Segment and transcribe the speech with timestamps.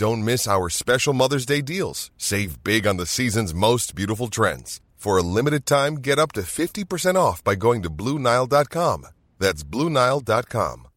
[0.00, 2.10] Don't miss our special Mother's Day deals.
[2.16, 4.80] Save big on the season's most beautiful trends.
[4.96, 9.06] For a limited time, get up to 50% off by going to BlueNile.com.
[9.38, 10.88] That's BlueNile.com.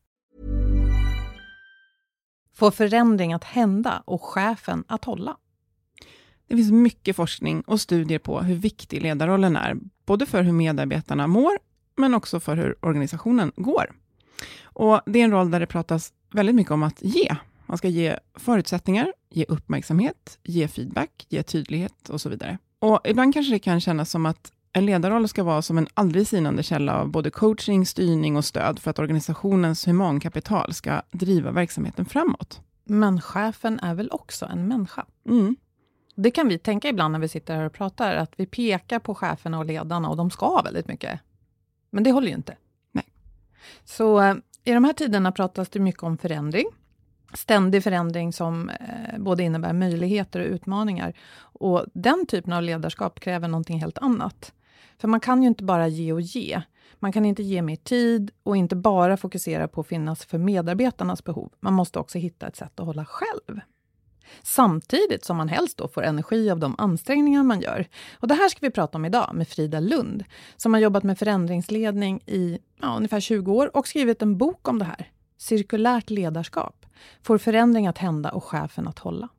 [2.56, 5.38] Få förändring att hända och chefen att hålla.
[6.48, 11.28] Det finns mycket forskning och studier på hur viktig ledarrollen är, både för hur medarbetarna
[11.28, 11.60] mår,
[11.98, 13.92] men också för hur organisationen går.
[14.64, 17.36] Och Det är en roll där det pratas väldigt mycket om att ge.
[17.74, 22.58] Man ska ge förutsättningar, ge uppmärksamhet, ge feedback, ge tydlighet och så vidare.
[22.80, 26.28] Och Ibland kanske det kan kännas som att en ledarroll ska vara som en aldrig
[26.28, 32.06] sinande källa av både coaching, styrning och stöd för att organisationens humankapital ska driva verksamheten
[32.06, 32.62] framåt.
[32.84, 35.06] Men chefen är väl också en människa?
[35.30, 35.56] Mm.
[36.16, 39.16] Det kan vi tänka ibland när vi sitter här och pratar, att vi pekar på
[39.16, 41.20] cheferna och ledarna och de ska väldigt mycket.
[41.90, 42.58] Men det håller ju inte.
[42.92, 43.06] Nej.
[43.84, 46.66] Så eh, i de här tiderna pratas det mycket om förändring.
[47.34, 51.14] Ständig förändring som eh, både innebär möjligheter och utmaningar.
[51.40, 54.54] Och den typen av ledarskap kräver någonting helt annat.
[54.98, 56.62] För man kan ju inte bara ge och ge.
[57.00, 61.24] Man kan inte ge mer tid och inte bara fokusera på att finnas för medarbetarnas
[61.24, 61.52] behov.
[61.60, 63.60] Man måste också hitta ett sätt att hålla själv.
[64.44, 67.88] Samtidigt som man helst då får energi av de ansträngningar man gör.
[68.20, 70.24] Och Det här ska vi prata om idag med Frida Lund,
[70.58, 74.80] som har jobbat med förändringsledning i ja, ungefär 20 år och skrivit en bok om
[74.80, 75.12] det här.
[75.38, 76.83] Cirkulärt ledarskap.
[77.24, 79.30] Får förändring att hända och chefen att hålla.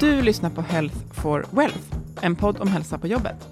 [0.00, 3.48] Du lyssnar på Health for Wealth, en podd om hälsa på jobbet.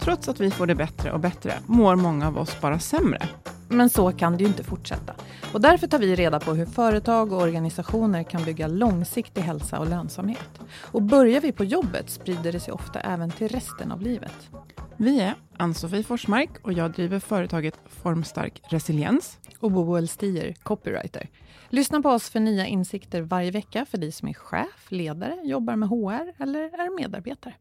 [0.00, 3.28] Trots att vi får det bättre och bättre mår många av oss bara sämre.
[3.72, 5.14] Men så kan det ju inte fortsätta.
[5.52, 9.88] Och därför tar vi reda på hur företag och organisationer kan bygga långsiktig hälsa och
[9.88, 10.60] lönsamhet.
[10.80, 14.50] Och börjar vi på jobbet sprider det sig ofta även till resten av livet.
[14.96, 19.38] Vi är Ann-Sofie Forsmark och jag driver företaget Formstark Resiliens.
[19.58, 21.28] Och Boel Stier, copywriter.
[21.68, 25.76] Lyssna på oss för nya insikter varje vecka för dig som är chef, ledare, jobbar
[25.76, 27.54] med HR eller är medarbetare.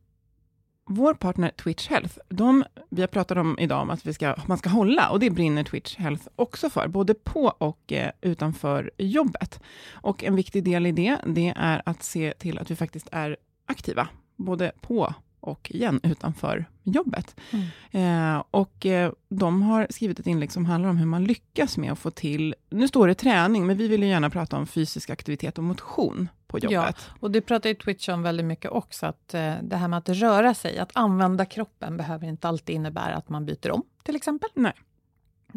[0.93, 4.57] Vår partner Twitch Health, de, vi har pratat om idag om att vi ska, man
[4.57, 9.59] ska hålla och det brinner Twitch Health också för, både på och eh, utanför jobbet.
[9.91, 13.37] Och en viktig del i det, det är att se till att vi faktiskt är
[13.65, 17.35] aktiva, både på och igen utanför jobbet.
[17.51, 18.35] Mm.
[18.35, 21.91] Eh, och eh, de har skrivit ett inlägg som handlar om hur man lyckas med
[21.91, 25.09] att få till, nu står det träning, men vi vill ju gärna prata om fysisk
[25.09, 26.95] aktivitet och motion på jobbet.
[27.07, 29.97] Ja, och det pratar ju Twitch om väldigt mycket också, att eh, det här med
[29.97, 34.15] att röra sig, att använda kroppen behöver inte alltid innebära att man byter om, till
[34.15, 34.49] exempel.
[34.53, 34.73] Nej.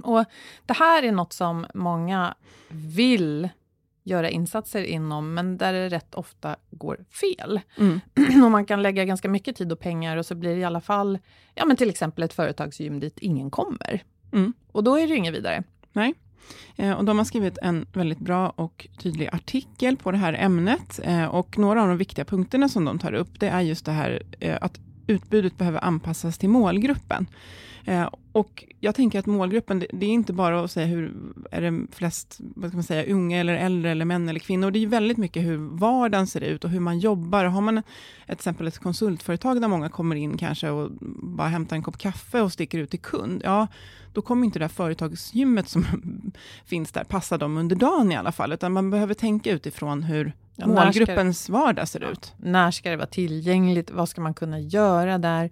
[0.02, 0.24] Och
[0.66, 2.34] det här är något som många
[2.68, 3.48] vill
[4.02, 7.60] göra insatser inom, men där det rätt ofta går fel.
[7.78, 8.00] Mm.
[8.44, 10.80] och man kan lägga ganska mycket tid och pengar och så blir det i alla
[10.80, 11.18] fall,
[11.54, 14.02] ja men till exempel ett företagsgym dit ingen kommer.
[14.32, 14.52] Mm.
[14.72, 15.62] Och då är det ju inget vidare.
[15.92, 16.14] Nej.
[16.76, 21.00] Eh, och de har skrivit en väldigt bra och tydlig artikel på det här ämnet.
[21.02, 23.92] Eh, och några av de viktiga punkterna som de tar upp, det är just det
[23.92, 27.26] här eh, att utbudet behöver anpassas till målgruppen.
[27.84, 31.12] Eh, och jag tänker att målgruppen, det, det, är inte bara att säga hur,
[31.50, 34.70] är det flest, vad ska man säga, unga eller äldre eller män eller kvinnor.
[34.70, 37.44] Det är ju väldigt mycket hur vardagen ser ut och hur man jobbar.
[37.44, 37.84] Har man ett,
[38.26, 40.90] exempel ett konsultföretag där många kommer in kanske och
[41.22, 43.66] bara hämtar en kopp kaffe och sticker ut till kund, ja,
[44.12, 45.86] då kommer inte det där företagsgymmet som
[46.64, 50.32] finns där passa dem under dagen i alla fall, utan man behöver tänka utifrån hur
[50.56, 52.32] ja, målgruppens vardag ser ut.
[52.36, 53.90] När ska det vara tillgängligt?
[53.90, 55.50] Vad ska man kunna göra där?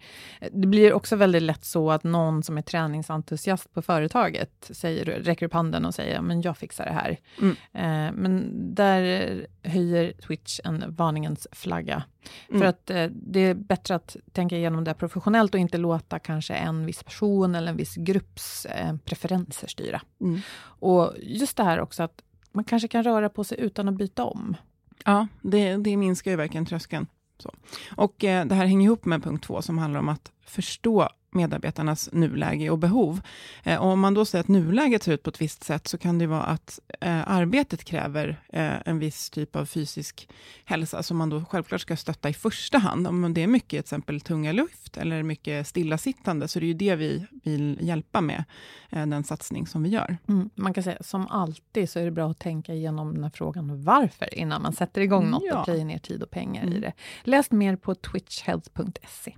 [0.53, 5.47] Det blir också väldigt lätt så att någon som är träningsentusiast på företaget säger, räcker
[5.47, 7.19] upp handen och säger men jag fixar det här.
[7.41, 7.57] Mm.
[7.73, 12.03] Eh, men där höjer Twitch en varningens flagga.
[12.49, 12.61] Mm.
[12.61, 16.55] För att eh, det är bättre att tänka igenom det professionellt och inte låta kanske
[16.55, 20.03] en viss person eller en viss grupps eh, preferenser styra.
[20.21, 20.41] Mm.
[20.63, 22.23] Och just det här också att
[22.53, 24.57] man kanske kan röra på sig utan att byta om.
[25.05, 27.07] Ja, det, det minskar ju verkligen tröskeln.
[27.39, 27.55] Så.
[27.97, 32.09] Och eh, det här hänger ihop med punkt två, som handlar om att förstå medarbetarnas
[32.13, 33.21] nuläge och behov.
[33.63, 35.99] Eh, och om man då säger att nuläget ser ut på ett visst sätt, så
[35.99, 40.29] kan det vara att eh, arbetet kräver eh, en viss typ av fysisk
[40.65, 43.07] hälsa, som man då självklart ska stötta i första hand.
[43.07, 46.75] Om det är mycket till exempel tunga luft, eller mycket stillasittande, så det är ju
[46.75, 48.45] det vi vill hjälpa med,
[48.91, 50.17] eh, den satsning som vi gör.
[50.29, 53.31] Mm, man kan säga, som alltid, så är det bra att tänka igenom den här
[53.35, 55.59] frågan varför, innan man sätter igång något ja.
[55.59, 56.75] och plöjer ner tid och pengar mm.
[56.75, 56.93] i det.
[57.23, 59.35] Läs mer på twitchhealth.se.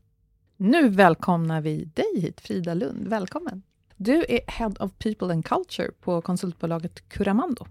[0.57, 3.09] Nu välkomnar vi dig hit, Frida Lund.
[3.09, 3.63] Välkommen!
[3.97, 7.67] Du är Head of People and Culture på konsultbolaget Curamando.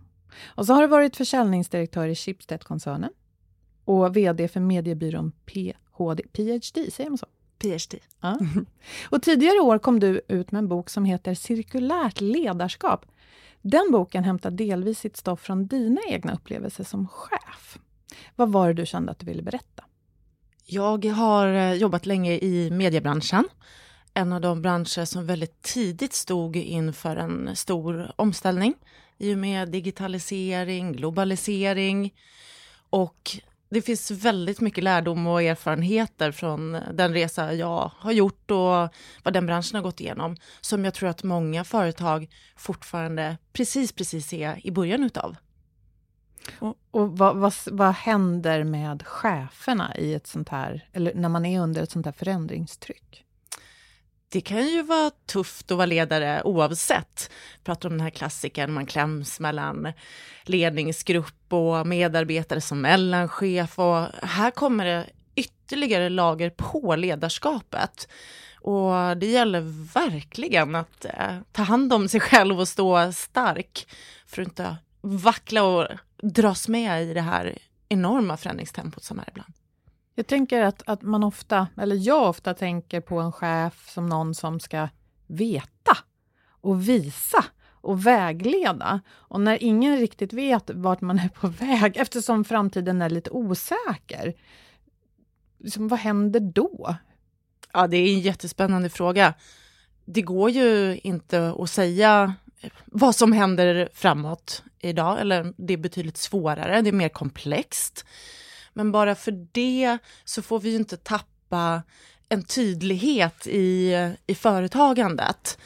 [0.46, 3.10] Och så har du varit försäljningsdirektör i Schibsted-koncernen
[3.86, 7.26] och VD för mediebyrån PHD, PhD, säger man så?
[7.60, 8.00] PhD.
[8.22, 8.40] Ja.
[9.10, 13.06] Och tidigare i år kom du ut med en bok som heter Cirkulärt ledarskap.
[13.62, 17.80] Den boken hämtar delvis sitt stoff från dina egna upplevelser som chef.
[18.36, 19.73] Vad var det du kände att du ville berätta?
[20.66, 23.48] Jag har eh, jobbat länge i mediebranschen.
[24.14, 28.74] En av de branscher som väldigt tidigt stod inför en stor omställning
[29.18, 32.14] i och med digitalisering, globalisering
[32.90, 33.38] och
[33.70, 38.90] det finns väldigt mycket lärdom och erfarenheter från den resa jag har gjort och
[39.24, 44.34] vad den branschen har gått igenom som jag tror att många företag fortfarande precis, precis
[44.34, 45.36] är i början utav.
[46.60, 51.46] Och, och vad, vad, vad händer med cheferna i ett sånt här, eller när man
[51.46, 53.24] är under ett sånt här förändringstryck?
[54.30, 57.30] Det kan ju vara tufft att vara ledare oavsett.
[57.54, 59.94] Jag pratar om den här klassikern, man kläms mellan
[60.44, 68.08] ledningsgrupp och medarbetare som mellanchef och här kommer det ytterligare lager på ledarskapet.
[68.62, 69.62] Och det gäller
[69.94, 73.88] verkligen att eh, ta hand om sig själv och stå stark
[74.28, 75.88] för att inte vackla och
[76.24, 77.58] dras med i det här
[77.90, 79.54] enorma förändringstempot som är ibland.
[80.16, 84.36] Jag tänker att, att man ofta, eller jag ofta tänker på en chef som någon
[84.36, 84.90] som ska
[85.28, 85.98] veta
[86.62, 89.02] och visa och vägleda.
[89.10, 94.34] Och när ingen riktigt vet vart man är på väg, eftersom framtiden är lite osäker,
[95.60, 96.96] liksom, vad händer då?
[97.74, 99.34] Ja, det är en jättespännande fråga.
[100.06, 102.34] Det går ju inte att säga
[102.86, 108.06] vad som händer framåt idag, eller det är betydligt svårare, det är mer komplext.
[108.74, 111.84] Men bara för det så får vi ju inte tappa
[112.30, 113.94] en tydlighet i,
[114.28, 115.58] i företagandet.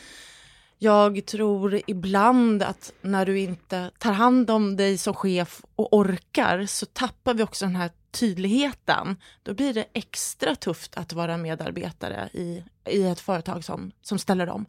[0.77, 6.65] Jag tror ibland att när du inte tar hand om dig som chef och orkar
[6.65, 9.15] så tappar vi också den här tydligheten.
[9.43, 14.50] Då blir det extra tufft att vara medarbetare i, i ett företag som, som ställer
[14.50, 14.65] om.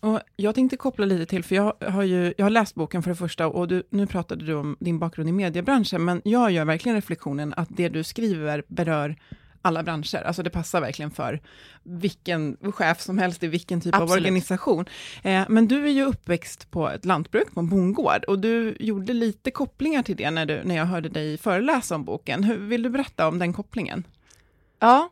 [0.00, 3.10] Och jag tänkte koppla lite till, för jag har ju jag har läst boken för
[3.10, 6.64] det första, och du, nu pratade du om din bakgrund i mediebranschen, men jag gör
[6.64, 9.16] verkligen reflektionen att det du skriver berör
[9.62, 10.22] alla branscher.
[10.22, 11.40] Alltså det passar verkligen för
[11.82, 14.10] vilken chef som helst i vilken typ Absolut.
[14.10, 14.84] av organisation.
[15.22, 19.12] Eh, men du är ju uppväxt på ett lantbruk, på en bondgård, och du gjorde
[19.12, 22.44] lite kopplingar till det när, du, när jag hörde dig föreläsa om boken.
[22.44, 24.04] Hur, vill du berätta om den kopplingen?
[24.78, 25.10] Ja,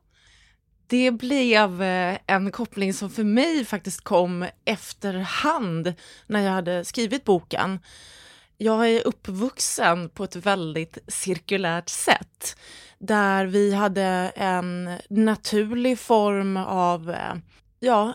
[0.91, 5.95] det blev eh, en koppling som för mig faktiskt kom efterhand
[6.27, 7.79] när jag hade skrivit boken.
[8.59, 12.57] Jag är uppvuxen på ett väldigt cirkulärt sätt
[12.99, 17.35] där vi hade en naturlig form av, eh,
[17.81, 18.15] ja,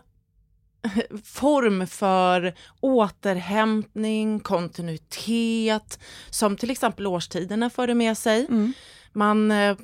[1.24, 8.46] form för återhämtning, kontinuitet, som till exempel årstiderna förde med sig.
[8.46, 8.74] Mm.
[9.14, 9.78] Man eh,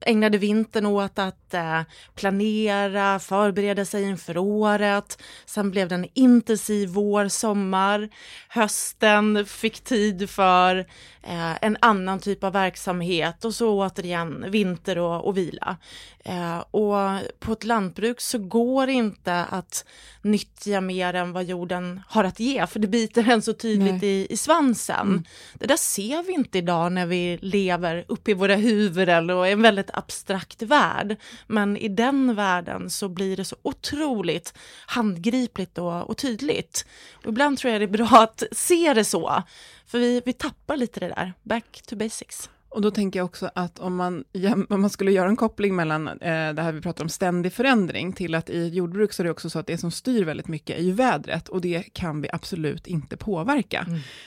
[0.00, 1.80] ägnade vintern åt att eh,
[2.14, 5.22] planera, förbereda sig inför året.
[5.46, 8.08] Sen blev det en intensiv vår, sommar.
[8.48, 10.78] Hösten fick tid för
[11.22, 15.76] eh, en annan typ av verksamhet och så återigen vinter och, och vila.
[16.24, 19.84] Eh, och på ett lantbruk så går det inte att
[20.22, 24.26] nyttja mer än vad jorden har att ge, för det biter en så tydligt i,
[24.30, 25.08] i svansen.
[25.08, 25.24] Mm.
[25.54, 29.52] Det där ser vi inte idag när vi lever uppe i våra huvuden och är
[29.52, 31.16] en väldigt abstrakt värld.
[31.46, 34.54] Men i den världen så blir det så otroligt
[34.86, 36.86] handgripligt och, och tydligt.
[37.14, 39.42] Och ibland tror jag det är bra att se det så,
[39.86, 42.50] för vi, vi tappar lite det där, back to basics.
[42.70, 44.24] Och då tänker jag också att om man,
[44.68, 48.12] om man skulle göra en koppling mellan eh, det här vi pratar om ständig förändring,
[48.12, 50.78] till att i jordbruk så är det också så att det som styr väldigt mycket
[50.78, 53.86] är ju vädret, och det kan vi absolut inte påverka.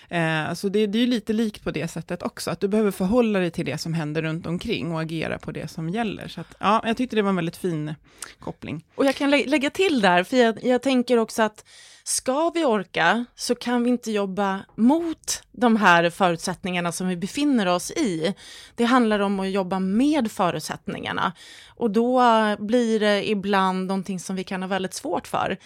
[0.09, 0.47] Mm.
[0.49, 2.91] Eh, så det, det är ju lite likt på det sättet också, att du behöver
[2.91, 6.27] förhålla dig till det som händer runt omkring och agera på det som gäller.
[6.27, 7.95] Så att, ja, jag tyckte det var en väldigt fin
[8.39, 8.85] koppling.
[8.95, 11.65] Och jag kan lä lägga till där, för jag, jag tänker också att
[12.11, 17.65] Ska vi orka så kan vi inte jobba mot de här förutsättningarna som vi befinner
[17.65, 18.33] oss i.
[18.75, 21.33] Det handlar om att jobba med förutsättningarna
[21.75, 22.21] och då
[22.59, 25.57] blir det ibland någonting som vi kan ha väldigt svårt för.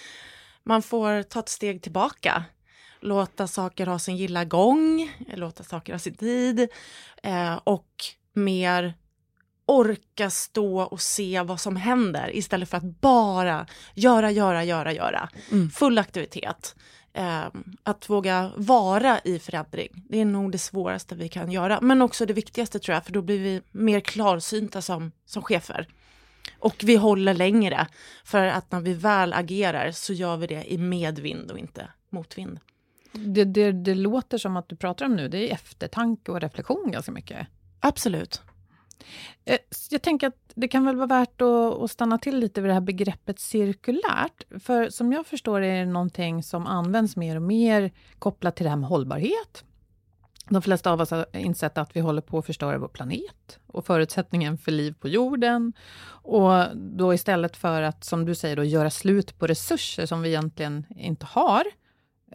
[0.63, 2.43] Man får ta ett steg tillbaka,
[3.01, 6.67] låta saker ha sin gilla gång, låta saker ha sin tid
[7.23, 7.89] eh, och
[8.33, 8.93] mer
[9.65, 15.29] orka stå och se vad som händer istället för att bara göra, göra, göra, göra.
[15.51, 15.69] Mm.
[15.69, 16.75] Full aktivitet.
[17.13, 17.45] Eh,
[17.83, 21.81] att våga vara i förändring, det är nog det svåraste vi kan göra.
[21.81, 25.87] Men också det viktigaste tror jag, för då blir vi mer klarsynta som, som chefer.
[26.59, 27.87] Och vi håller längre,
[28.23, 32.59] för att när vi väl agerar så gör vi det i medvind och inte motvind.
[33.11, 36.91] Det, det, det låter som att du pratar om nu, det är eftertanke och reflektion
[36.91, 37.47] ganska mycket.
[37.79, 38.41] Absolut.
[39.45, 39.57] Eh,
[39.89, 42.81] jag tänker att det kan väl vara värt att, stanna till lite vid det här
[42.81, 44.43] begreppet cirkulärt.
[44.59, 48.69] För som jag förstår är det någonting som används mer och mer kopplat till det
[48.69, 49.63] här med hållbarhet.
[50.49, 53.85] De flesta av oss har insett att vi håller på att förstöra vår planet och
[53.85, 55.73] förutsättningen för liv på jorden.
[56.07, 60.29] Och då istället för att, som du säger, då, göra slut på resurser som vi
[60.29, 61.63] egentligen inte har,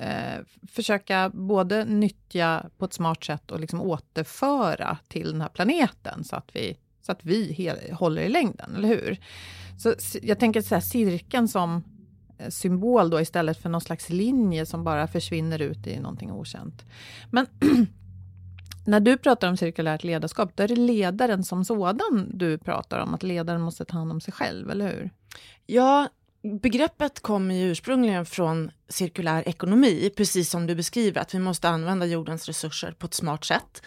[0.00, 6.24] eh, försöka både nyttja på ett smart sätt och liksom återföra till den här planeten
[6.24, 9.18] så att vi, så att vi håller i längden, eller hur?
[9.78, 11.82] Så jag tänker så här, cirkeln som
[12.38, 16.84] eh, symbol då istället för någon slags linje som bara försvinner ut i någonting okänt.
[17.30, 17.46] Men
[18.86, 23.14] när du pratar om cirkulärt ledarskap, då är det ledaren som sådan du pratar om,
[23.14, 25.10] att ledaren måste ta hand om sig själv, eller hur?
[25.66, 26.08] Ja,
[26.42, 32.06] Begreppet kommer ju ursprungligen från cirkulär ekonomi, precis som du beskriver, att vi måste använda
[32.06, 33.82] jordens resurser på ett smart sätt.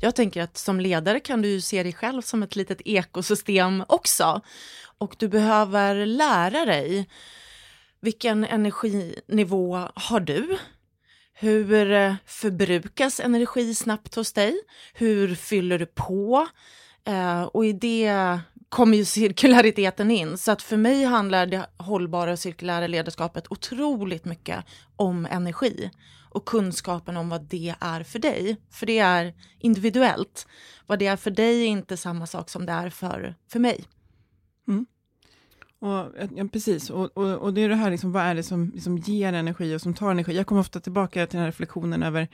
[0.00, 3.84] Jag tänker att som ledare kan du ju se dig själv som ett litet ekosystem
[3.88, 4.40] också.
[4.98, 7.08] Och du behöver lära dig
[8.00, 10.58] vilken energinivå har du?
[11.34, 14.60] Hur förbrukas energi snabbt hos dig?
[14.94, 16.48] Hur fyller du på?
[17.04, 18.38] Eh, och i det
[18.74, 20.38] kommer ju cirkulariteten in.
[20.38, 24.64] Så att för mig handlar det hållbara och cirkulära ledarskapet otroligt mycket
[24.96, 25.90] om energi
[26.30, 28.56] och kunskapen om vad det är för dig.
[28.70, 30.46] För det är individuellt.
[30.86, 33.84] Vad det är för dig är inte samma sak som det är för, för mig.
[34.68, 34.86] Mm.
[35.78, 38.70] Och, ja, precis, och, och, och, det är det här, liksom, vad är det som
[38.74, 40.36] liksom ger energi och som tar energi?
[40.36, 42.28] Jag kommer ofta tillbaka till den här reflektionen över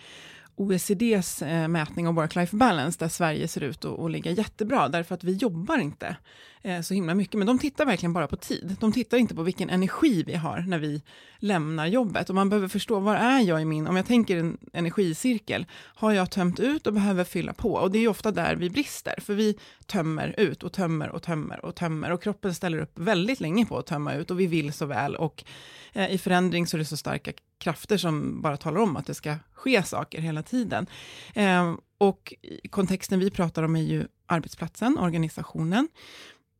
[0.60, 5.14] OECDs eh, mätning av work-life balance, där Sverige ser ut att, att ligga jättebra, därför
[5.14, 6.16] att vi jobbar inte
[6.62, 8.76] eh, så himla mycket, men de tittar verkligen bara på tid.
[8.80, 11.02] De tittar inte på vilken energi vi har när vi
[11.38, 12.28] lämnar jobbet.
[12.28, 16.12] Och man behöver förstå, var är jag i min, om jag tänker en energicirkel, har
[16.12, 17.72] jag tömt ut och behöver fylla på?
[17.72, 21.64] Och det är ofta där vi brister, för vi tömmer ut och tömmer och tömmer
[21.64, 24.72] och tömmer, och kroppen ställer upp väldigt länge på att tömma ut, och vi vill
[24.72, 25.44] så väl, och
[25.92, 29.14] eh, i förändring så är det så starka krafter som bara talar om att det
[29.14, 30.86] ska ske saker hela tiden.
[31.34, 32.34] Eh, och
[32.70, 35.88] kontexten vi pratar om är ju arbetsplatsen, organisationen.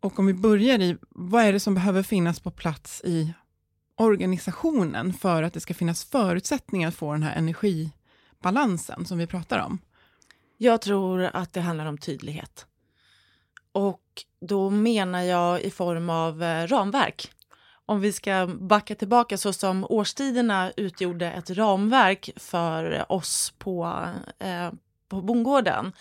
[0.01, 3.33] Och om vi börjar i, vad är det som behöver finnas på plats i
[3.97, 9.59] organisationen för att det ska finnas förutsättningar att få den här energibalansen som vi pratar
[9.59, 9.79] om?
[10.57, 12.67] Jag tror att det handlar om tydlighet.
[13.73, 14.03] Och
[14.41, 17.31] då menar jag i form av eh, ramverk.
[17.91, 24.05] Om vi ska backa tillbaka så som årstiderna utgjorde ett ramverk för oss på,
[24.39, 24.71] eh,
[25.09, 25.93] på bondgården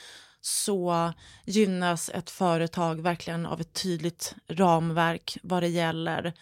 [0.41, 1.13] så
[1.45, 6.33] gynnas ett företag verkligen av ett tydligt ramverk vad det gäller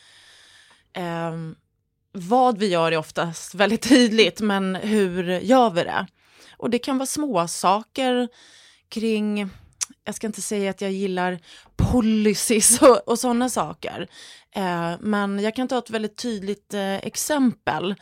[0.94, 1.34] eh,
[2.12, 6.08] vad vi gör är oftast väldigt tydligt, men hur gör vi det?
[6.58, 8.27] Och det kan vara små saker
[8.89, 9.50] kring
[10.03, 11.39] jag ska inte säga att jag gillar
[11.75, 14.08] policies och, och sådana saker.
[14.51, 17.96] Eh, men jag kan ta ett väldigt tydligt eh, exempel.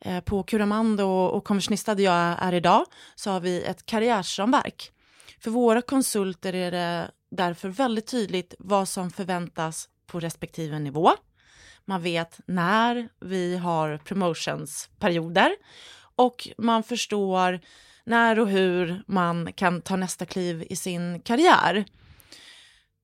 [0.00, 4.92] Eh, på Curamando och, och där jag är idag så har vi ett karriärsramverk.
[5.40, 11.10] För våra konsulter är det därför väldigt tydligt vad som förväntas på respektive nivå.
[11.84, 15.56] Man vet när vi har promotionsperioder
[16.16, 17.60] och man förstår
[18.10, 21.84] när och hur man kan ta nästa kliv i sin karriär.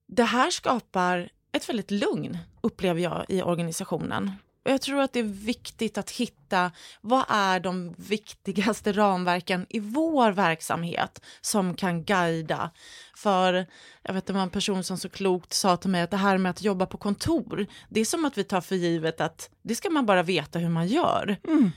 [0.07, 4.31] Det här skapar ett väldigt lugn, upplever jag, i organisationen.
[4.65, 6.71] Och jag tror att det är viktigt att hitta
[7.01, 12.71] vad är de viktigaste ramverken i vår verksamhet som kan guida.
[13.15, 13.67] För
[14.03, 16.37] jag vet det var en person som så klokt sa till mig att det här
[16.37, 19.75] med att jobba på kontor, det är som att vi tar för givet att det
[19.75, 21.37] ska man bara veta hur man gör.
[21.43, 21.71] Mm.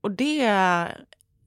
[0.00, 0.46] Och det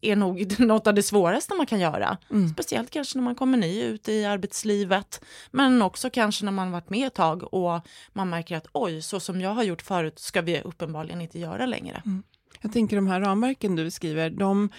[0.02, 2.18] är nog något av det svåraste man kan göra.
[2.32, 2.50] Mm.
[2.50, 5.22] Speciellt kanske när man kommer ny ut i arbetslivet.
[5.52, 9.20] Men också kanske när man varit med ett tag och man märker att oj, så
[9.20, 12.02] som jag har gjort förut ska vi uppenbarligen inte göra längre.
[12.06, 12.24] Mm.
[12.62, 14.70] Jag tänker de här ramverken du beskriver, de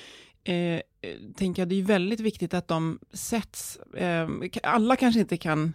[0.44, 0.80] eh,
[1.36, 4.28] tänker jag det är väldigt viktigt att de sätts, eh,
[4.62, 5.74] alla kanske inte kan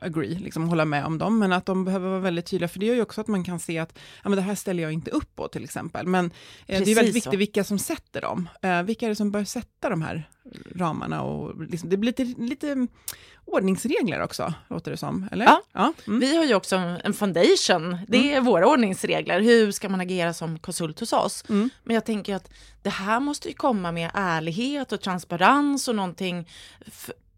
[0.00, 2.86] agree, liksom hålla med om dem, men att de behöver vara väldigt tydliga, för det
[2.86, 5.10] gör ju också att man kan se att ja, men det här ställer jag inte
[5.10, 6.06] upp på till exempel.
[6.06, 6.26] Men
[6.66, 8.48] eh, det är väldigt viktigt vilka som sätter dem.
[8.62, 10.30] Eh, vilka är det som bör sätta de här
[10.74, 11.22] ramarna?
[11.22, 12.86] Och liksom, det blir lite, lite
[13.44, 15.28] ordningsregler också, låter det som.
[15.32, 15.44] Eller?
[15.44, 15.92] Ja, ja.
[16.06, 16.20] Mm.
[16.20, 18.44] vi har ju också en foundation, det är mm.
[18.44, 19.40] våra ordningsregler.
[19.40, 21.44] Hur ska man agera som konsult hos oss?
[21.48, 21.70] Mm.
[21.84, 22.50] Men jag tänker att
[22.82, 26.48] det här måste ju komma med ärlighet och transparens och någonting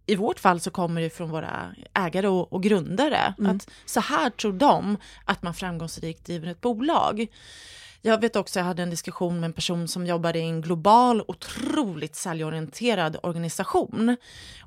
[0.09, 3.35] i vårt fall så kommer det från våra ägare och, och grundare.
[3.39, 3.57] Mm.
[3.57, 7.27] Att så här tror de att man framgångsrikt driver ett bolag.
[8.03, 11.23] Jag vet också, jag hade en diskussion med en person som jobbade i en global,
[11.29, 14.17] otroligt säljorienterad organisation.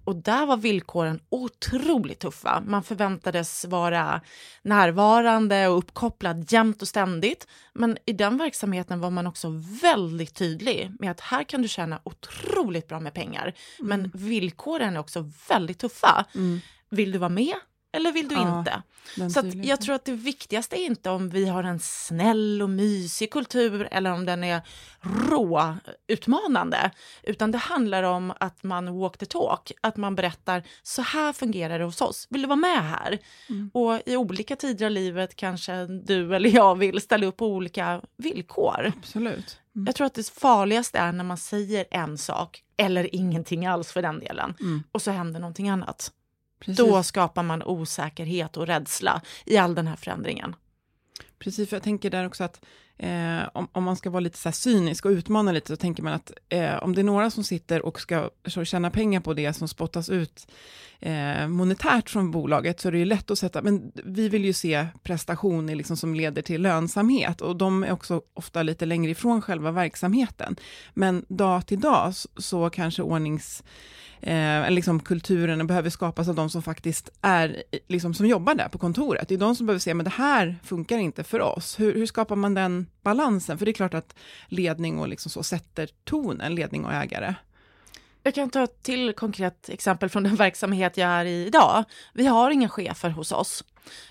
[0.04, 2.64] Och där var villkoren otroligt tuffa.
[2.66, 4.22] Man förväntades vara
[4.62, 7.48] närvarande och uppkopplad jämt och ständigt.
[7.74, 9.48] Men i den verksamheten var man också
[9.82, 13.54] väldigt tydlig med att här kan du tjäna otroligt bra med pengar.
[13.80, 13.90] Mm.
[13.90, 16.26] Men villkoren är också väldigt tuffa.
[16.36, 16.60] Mm.
[16.90, 17.56] Vill du vara med?
[17.94, 18.82] Eller vill du ja, inte?
[19.30, 23.32] Så jag tror att det viktigaste är inte om vi har en snäll och mysig
[23.32, 24.62] kultur eller om den är
[25.30, 25.76] rå,
[26.08, 26.92] utmanande,
[27.24, 31.80] utan det handlar om att man walk the talk, att man berättar så här fungerar
[31.80, 33.20] det hos oss, vill du vara med här?
[33.50, 33.72] Mm.
[33.74, 38.02] Och i olika tider av livet kanske du eller jag vill ställa upp på olika
[38.18, 38.94] villkor.
[38.98, 39.60] Absolut.
[39.76, 39.86] Mm.
[39.86, 44.02] Jag tror att det farligaste är när man säger en sak, eller ingenting alls för
[44.02, 44.84] den delen, mm.
[44.92, 46.12] och så händer någonting annat.
[46.62, 46.78] Precis.
[46.78, 50.56] Då skapar man osäkerhet och rädsla i all den här förändringen.
[51.40, 52.66] Precis, för jag tänker där också att
[52.98, 56.14] eh, om, om, man ska vara lite så cynisk och utmana lite, så tänker man
[56.14, 59.54] att eh, om det är några som sitter och ska så, tjäna pengar på det
[59.54, 60.48] som spottas ut
[61.00, 64.54] eh, monetärt från bolaget, så är det ju lätt att sätta, men vi vill ju
[64.54, 69.42] se prestationer liksom som leder till lönsamhet, och de är också ofta lite längre ifrån
[69.42, 70.56] själva verksamheten.
[70.94, 73.64] Men dag till dag så, så kanske ordnings
[74.22, 78.78] eh, liksom kulturen behöver skapas av de som faktiskt är, liksom som jobbar där på
[78.78, 79.28] kontoret.
[79.28, 81.80] Det är de som behöver se, men det här funkar inte för oss.
[81.80, 83.58] Hur, hur skapar man den balansen?
[83.58, 84.16] För det är klart att
[84.48, 87.36] ledning och liksom så sätter tonen, ledning och ägare.
[88.24, 91.84] Jag kan ta ett till konkret exempel från den verksamhet jag är i idag.
[92.14, 93.64] Vi har inga chefer hos oss,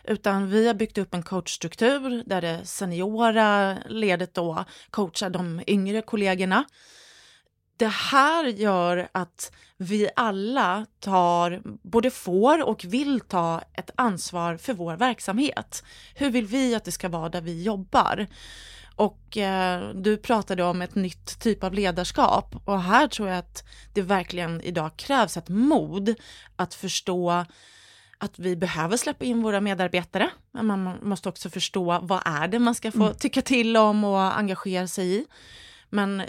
[0.04, 6.02] utan vi har byggt upp en coachstruktur där det seniora ledet då coachar de yngre
[6.02, 6.64] kollegorna
[7.80, 14.74] det här gör att vi alla tar, både får och vill ta ett ansvar för
[14.74, 15.84] vår verksamhet.
[16.14, 18.26] Hur vill vi att det ska vara där vi jobbar?
[18.96, 23.64] Och eh, du pratade om ett nytt typ av ledarskap och här tror jag att
[23.94, 26.14] det verkligen idag krävs ett mod
[26.56, 27.44] att förstå
[28.18, 32.58] att vi behöver släppa in våra medarbetare, men man måste också förstå vad är det
[32.58, 33.14] man ska få mm.
[33.14, 35.26] tycka till om och engagera sig i.
[35.90, 36.22] Men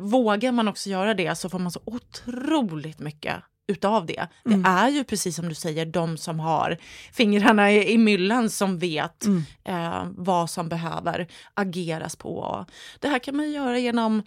[0.00, 4.28] vågar man också göra det så får man så otroligt mycket utav det.
[4.46, 4.62] Mm.
[4.62, 6.76] Det är ju precis som du säger de som har
[7.12, 9.44] fingrarna i, i myllan som vet mm.
[9.64, 12.66] eh, vad som behöver ageras på.
[13.00, 14.22] Det här kan man göra genom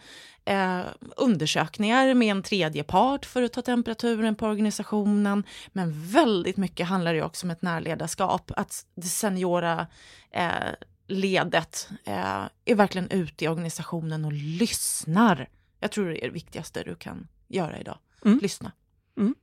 [0.46, 0.82] eh,
[1.18, 5.44] undersökningar med en tredje part för att ta temperaturen på organisationen.
[5.72, 9.88] Men väldigt mycket handlar det också om ett närledarskap, att det seniora
[10.32, 10.74] eh,
[11.10, 15.50] ledet eh, är verkligen ute i organisationen och lyssnar.
[15.80, 17.98] Jag tror det är det viktigaste du kan göra idag.
[18.26, 18.40] Mm.
[18.42, 18.72] Lyssna.
[19.18, 19.36] Mm.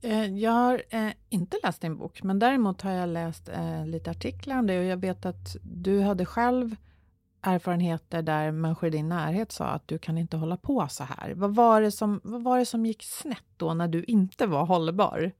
[0.00, 4.10] Eh, jag har eh, inte läst din bok, men däremot har jag läst eh, lite
[4.10, 6.76] artiklar om det och jag vet att du hade själv
[7.40, 11.34] erfarenheter där människor i din närhet sa att du kan inte hålla på så här?
[11.34, 14.64] Vad var det som, vad var det som gick snett då när du inte var
[14.64, 15.32] hållbar?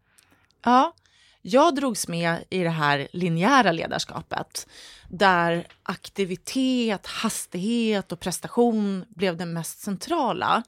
[0.65, 0.95] Ja,
[1.43, 4.67] jag drogs med i det här linjära ledarskapet
[5.09, 10.63] där aktivitet, hastighet och prestation blev det mest centrala.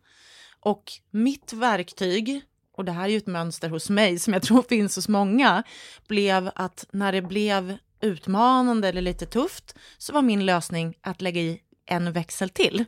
[0.61, 2.43] Och mitt verktyg,
[2.77, 5.63] och det här är ju ett mönster hos mig som jag tror finns hos många,
[6.07, 11.41] blev att när det blev utmanande eller lite tufft så var min lösning att lägga
[11.41, 12.85] i en växel till.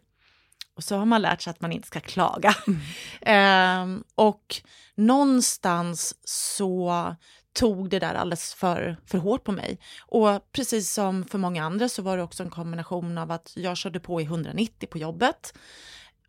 [0.77, 2.55] Och så har man lärt sig att man inte ska klaga.
[2.67, 2.81] Mm.
[3.97, 4.63] eh, och
[4.95, 7.17] någonstans så
[7.57, 9.79] tog det där alldeles för, för hårt på mig.
[10.01, 13.77] Och precis som för många andra så var det också en kombination av att jag
[13.77, 15.55] körde på i 190 på jobbet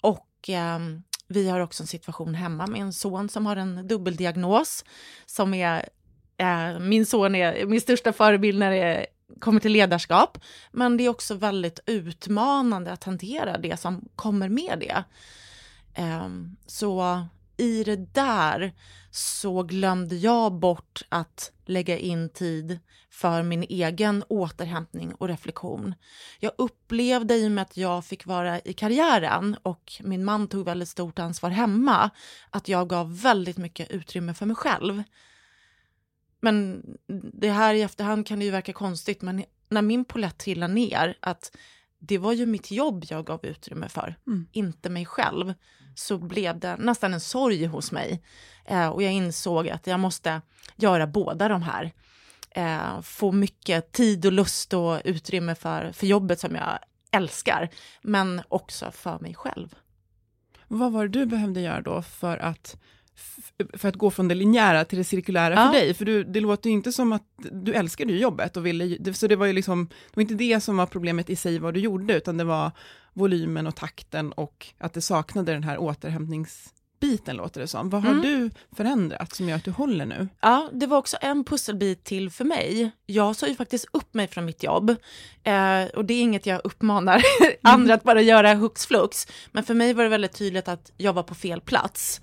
[0.02, 0.80] och eh,
[1.28, 4.86] vi har också en situation hemma med en son som har en dubbeldiagnos
[5.26, 5.90] som är
[6.38, 9.06] eh, min son är min största förebild när det
[9.40, 10.38] kommer till ledarskap.
[10.72, 15.04] Men det är också väldigt utmanande att hantera det som kommer med det.
[16.02, 16.30] Eh,
[16.68, 17.26] så
[17.58, 18.74] i det där
[19.12, 25.96] så glömde jag bort att lägga in tid för min egen återhämtning och reflektion.
[26.40, 30.66] Jag upplevde i och med att jag fick vara i karriären och min man tog
[30.66, 32.10] väldigt stort ansvar hemma,
[32.50, 35.04] att jag gav väldigt mycket utrymme för mig själv.
[36.40, 36.84] Men
[37.34, 41.18] det här i efterhand kan det ju verka konstigt, men när min polett trillade ner,
[41.20, 41.58] att
[42.00, 44.48] det var ju mitt jobb jag gav utrymme för, mm.
[44.52, 45.54] inte mig själv,
[46.00, 48.22] så blev det nästan en sorg hos mig.
[48.66, 50.42] Eh, och jag insåg att jag måste
[50.76, 51.92] göra båda de här.
[52.52, 56.80] Eh, få mycket tid och lust och utrymme för, för jobbet som jag
[57.12, 57.70] älskar,
[58.02, 59.76] men också för mig själv.
[60.68, 62.78] Vad var det du behövde göra då för att
[63.74, 65.66] för att gå från det linjära till det cirkulära ja.
[65.66, 65.94] för dig?
[65.94, 69.36] För du, det låter ju inte som att du älskade jobbet och ville, så det
[69.36, 72.18] var ju liksom, det var inte det som var problemet i sig vad du gjorde,
[72.18, 72.72] utan det var
[73.18, 77.90] volymen och takten och att det saknade den här återhämtningsbiten låter det som.
[77.90, 78.22] Vad har mm.
[78.22, 80.28] du förändrat som gör att du håller nu?
[80.42, 82.92] Ja, det var också en pusselbit till för mig.
[83.06, 84.90] Jag sa ju faktiskt upp mig från mitt jobb
[85.44, 87.22] eh, och det är inget jag uppmanar
[87.62, 89.28] andra att bara göra hux flux.
[89.52, 92.22] Men för mig var det väldigt tydligt att jag var på fel plats.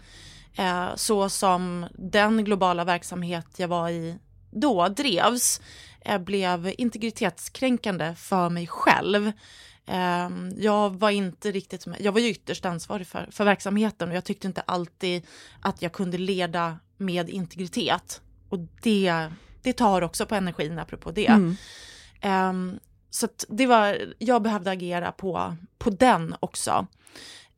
[0.57, 4.19] Eh, så som den globala verksamhet jag var i
[4.51, 5.61] då drevs
[6.05, 9.33] eh, blev integritetskränkande för mig själv.
[9.87, 14.25] Eh, jag var inte riktigt, jag var ju ytterst ansvarig för, för verksamheten och jag
[14.25, 15.27] tyckte inte alltid
[15.61, 18.21] att jag kunde leda med integritet.
[18.49, 19.27] Och det,
[19.63, 21.27] det tar också på energin apropå det.
[21.27, 21.57] Mm.
[22.23, 22.79] Um,
[23.11, 26.87] så det var, jag behövde agera på, på den också.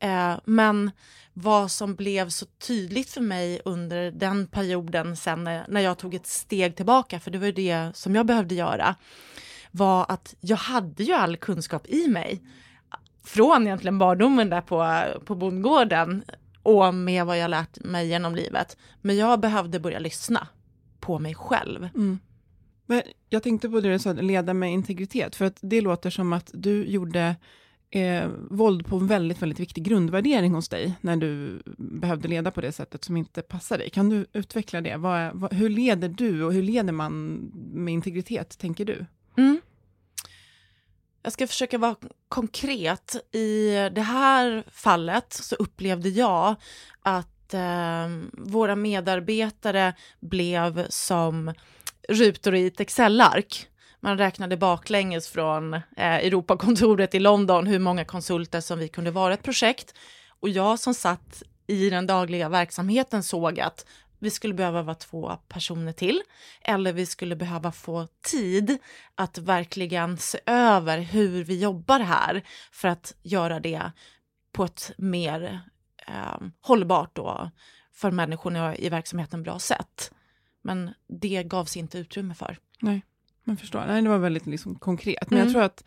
[0.03, 0.91] Uh, men
[1.33, 6.27] vad som blev så tydligt för mig under den perioden sen när jag tog ett
[6.27, 8.95] steg tillbaka, för det var det som jag behövde göra,
[9.77, 12.41] var att jag hade ju all kunskap i mig.
[13.23, 16.23] Från egentligen barndomen där på, på bondgården
[16.63, 18.77] och med vad jag lärt mig genom livet.
[19.01, 20.47] Men jag behövde börja lyssna
[20.99, 21.89] på mig själv.
[21.95, 22.19] Mm.
[22.85, 26.33] Men jag tänkte på det du sa, leda med integritet, för att det låter som
[26.33, 27.35] att du gjorde
[27.89, 32.61] eh, våld på en väldigt, väldigt viktig grundvärdering hos dig, när du behövde leda på
[32.61, 33.89] det sättet som inte passar dig.
[33.89, 34.97] Kan du utveckla det?
[34.97, 37.33] Vad, vad, hur leder du och hur leder man
[37.73, 39.05] med integritet, tänker du?
[39.37, 39.61] Mm.
[41.23, 41.95] Jag ska försöka vara
[42.29, 43.35] konkret.
[43.35, 46.55] I det här fallet så upplevde jag
[47.01, 51.53] att eh, våra medarbetare blev som
[52.09, 53.67] rutor i ett Excel-ark
[53.99, 59.33] man räknade baklänges från eh, Europakontoret i London hur många konsulter som vi kunde vara
[59.33, 59.93] ett projekt.
[60.39, 63.85] Och jag som satt i den dagliga verksamheten såg att
[64.19, 66.21] vi skulle behöva vara två personer till
[66.61, 68.77] eller vi skulle behöva få tid
[69.15, 73.91] att verkligen se över hur vi jobbar här för att göra det
[74.51, 75.61] på ett mer
[76.07, 77.49] eh, hållbart och
[77.93, 80.11] för människorna i verksamheten bra sätt.
[80.61, 82.57] Men det gavs inte utrymme för.
[82.81, 83.01] Nej.
[83.43, 83.85] Jag förstår.
[83.87, 85.29] Nej, det var väldigt liksom konkret.
[85.29, 85.47] Men mm.
[85.47, 85.83] jag tror att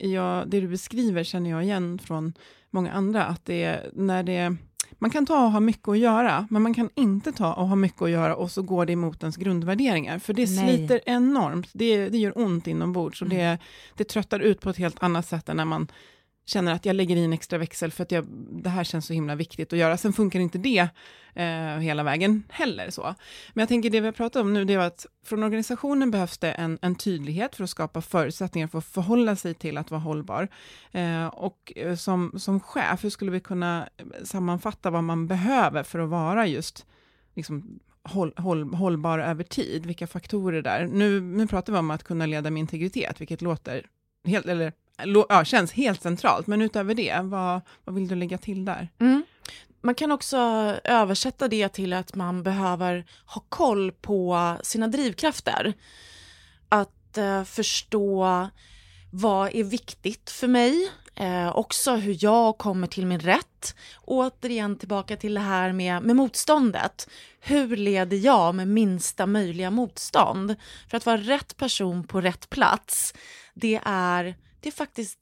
[0.00, 2.32] jag, det du beskriver känner jag igen från
[2.70, 4.56] många andra, att det är när det
[5.04, 7.76] man kan ta och ha mycket att göra, men man kan inte ta och ha
[7.76, 10.76] mycket att göra och så går det emot ens grundvärderingar, för det Nej.
[10.76, 11.68] sliter enormt.
[11.72, 13.38] Det, det gör ont inombords och mm.
[13.38, 13.58] det,
[13.96, 15.88] det tröttar ut på ett helt annat sätt än när man
[16.46, 18.26] känner att jag lägger i en extra växel för att jag,
[18.62, 19.96] det här känns så himla viktigt att göra.
[19.96, 20.88] Sen funkar inte det
[21.34, 22.90] eh, hela vägen heller.
[22.90, 23.14] så.
[23.52, 26.38] Men jag tänker det vi har pratat om nu, det är att från organisationen behövs
[26.38, 30.00] det en, en tydlighet för att skapa förutsättningar för att förhålla sig till att vara
[30.00, 30.48] hållbar.
[30.92, 33.88] Eh, och eh, som, som chef, hur skulle vi kunna
[34.24, 36.86] sammanfatta vad man behöver för att vara just
[37.34, 39.86] liksom, håll, håll, hållbar över tid?
[39.86, 40.86] Vilka faktorer där?
[40.86, 43.86] Nu, nu pratar vi om att kunna leda med integritet, vilket låter
[44.24, 44.72] helt, eller
[45.28, 48.88] ja, känns helt centralt, men utöver det, vad, vad vill du lägga till där?
[49.00, 49.24] Mm.
[49.80, 50.36] Man kan också
[50.84, 55.72] översätta det till att man behöver ha koll på sina drivkrafter.
[56.68, 58.48] Att eh, förstå
[59.12, 60.90] vad är viktigt för mig?
[61.16, 63.76] Eh, också hur jag kommer till min rätt.
[64.04, 67.08] Återigen tillbaka till det här med, med motståndet.
[67.40, 70.56] Hur leder jag med minsta möjliga motstånd?
[70.88, 73.14] För att vara rätt person på rätt plats,
[73.54, 75.18] det är, det är faktiskt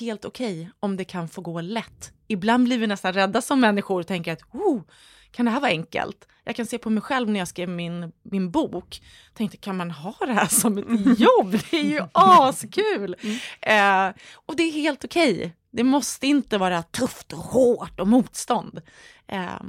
[0.00, 2.12] helt okej okay om det kan få gå lätt.
[2.28, 4.82] Ibland blir vi nästan rädda som människor och tänker att oh,
[5.30, 6.28] kan det här vara enkelt?
[6.44, 9.02] Jag kan se på mig själv när jag skrev min, min bok.
[9.34, 11.58] Tänkte, kan man ha det här som ett jobb?
[11.70, 13.16] Det är ju askul!
[13.22, 13.38] Mm.
[13.60, 14.14] Eh,
[14.46, 15.36] och det är helt okej.
[15.36, 15.50] Okay.
[15.70, 18.80] Det måste inte vara tufft och hårt och motstånd.
[19.26, 19.60] Eh,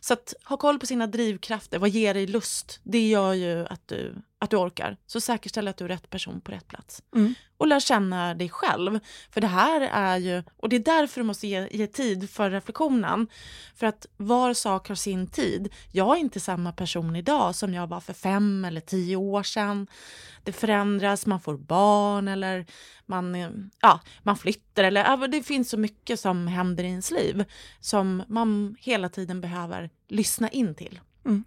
[0.00, 2.80] så att ha koll på sina drivkrafter, vad ger dig lust?
[2.82, 4.96] Det gör ju att du, att du orkar.
[5.06, 7.02] Så säkerställ att du är rätt person på rätt plats.
[7.16, 7.34] Mm.
[7.56, 9.00] Och lär känna dig själv.
[9.30, 12.50] För det här är ju, och det är därför du måste ge, ge tid för
[12.50, 13.28] reflektionen.
[13.74, 15.72] För att var sak har sin tid.
[15.92, 19.86] Jag är inte samma person idag som jag var för fem eller tio år sedan.
[20.44, 22.66] Det förändras, man får barn eller
[23.06, 24.84] man, ja, man flyttar.
[24.84, 27.44] Eller, det finns så mycket som händer i ens liv
[27.80, 31.00] som man hela tiden behöver lyssna in till.
[31.24, 31.44] Mm.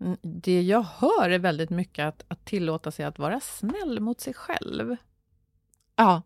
[0.00, 0.16] Mm.
[0.22, 4.34] Det jag hör är väldigt mycket att, att tillåta sig att vara snäll mot sig
[4.34, 4.96] själv.
[5.96, 6.22] Ja,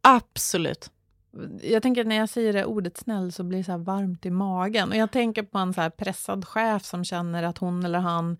[0.00, 0.90] absolut.
[1.62, 4.88] Jag tänker när jag säger det ordet snäll så blir det så varmt i magen.
[4.88, 8.36] Och jag tänker på en så pressad chef som känner att hon eller han,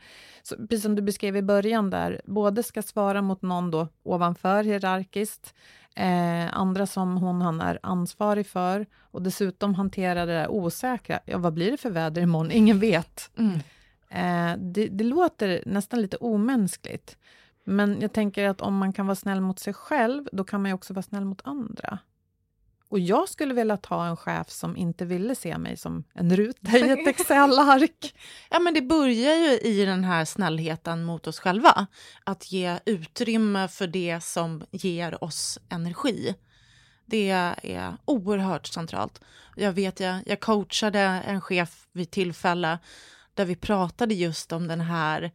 [0.69, 5.55] precis som du beskrev i början där, både ska svara mot någon då ovanför hierarkiskt,
[5.97, 11.21] eh, andra som hon han är ansvarig för och dessutom hantera det där osäkra.
[11.25, 12.51] Ja, vad blir det för väder imorgon?
[12.51, 13.31] Ingen vet.
[13.39, 13.59] Mm.
[14.11, 17.17] Eh, det, det låter nästan lite omänskligt.
[17.65, 20.71] Men jag tänker att om man kan vara snäll mot sig själv, då kan man
[20.71, 21.99] ju också vara snäll mot andra.
[22.91, 26.79] Och jag skulle vilja ta en chef som inte ville se mig som en ruta
[26.79, 28.15] i ett Excel-ark.
[28.51, 31.87] ja, men det börjar ju i den här snällheten mot oss själva.
[32.25, 36.35] Att ge utrymme för det som ger oss energi.
[37.07, 37.31] Det
[37.63, 39.21] är oerhört centralt.
[39.57, 42.79] Jag vet, jag, jag coachade en chef vid tillfälle
[43.35, 45.33] där vi pratade just om den här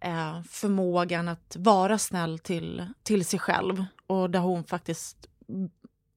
[0.00, 5.28] eh, förmågan att vara snäll till, till sig själv och där hon faktiskt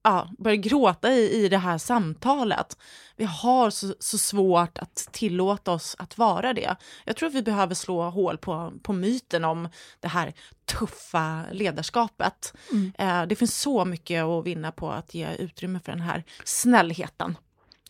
[0.02, 2.76] ja, börjar gråta i, i det här samtalet.
[3.16, 6.76] Vi har så, så, svårt att tillåta oss att vara det.
[7.04, 9.68] Jag tror att vi behöver slå hål på, på myten om
[10.00, 10.32] det här
[10.64, 12.54] tuffa ledarskapet.
[12.72, 12.92] Mm.
[12.98, 17.36] Eh, det finns så mycket att vinna på att ge utrymme för den här snällheten.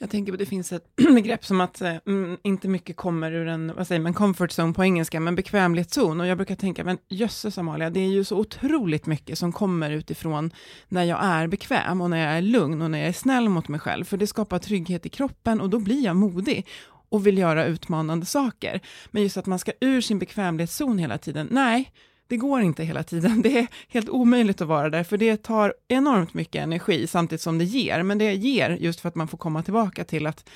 [0.00, 3.48] Jag tänker att det finns ett begrepp som att eh, mm, inte mycket kommer ur
[3.48, 6.20] en, vad säger man, comfort zone på engelska, men bekvämlighetszon.
[6.20, 9.90] Och jag brukar tänka, men jösses Amalia, det är ju så otroligt mycket som kommer
[9.90, 10.50] utifrån
[10.88, 13.68] när jag är bekväm och när jag är lugn och när jag är snäll mot
[13.68, 16.66] mig själv, för det skapar trygghet i kroppen och då blir jag modig
[17.08, 18.80] och vill göra utmanande saker.
[19.10, 21.92] Men just att man ska ur sin bekvämlighetszon hela tiden, nej,
[22.28, 23.42] det går inte hela tiden.
[23.42, 27.58] Det är helt omöjligt att vara där, för det tar enormt mycket energi samtidigt som
[27.58, 30.48] det ger, men det ger just för att man får komma tillbaka till att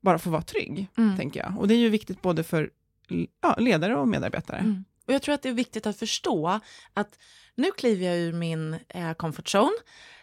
[0.00, 1.16] bara få vara trygg, mm.
[1.16, 1.58] tänker jag.
[1.58, 2.70] Och det är ju viktigt både för
[3.40, 4.58] ja, ledare och medarbetare.
[4.58, 4.84] Mm.
[5.06, 6.60] Och jag tror att det är viktigt att förstå
[6.94, 7.18] att
[7.54, 9.76] nu kliver jag ur min eh, comfort zone,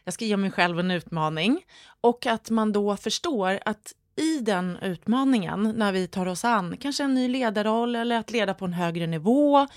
[0.04, 1.62] jag ska ge mig själv en utmaning
[2.02, 7.04] och att man då förstår att i den utmaningen, när vi tar oss an kanske
[7.04, 9.68] en ny ledarroll eller att leda på en högre nivå,